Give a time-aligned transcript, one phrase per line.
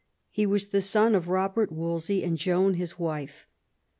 [0.31, 3.45] He was the son of Eobert Wolsey and Joan his wife.